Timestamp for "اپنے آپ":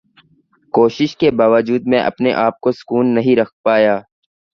1.99-2.59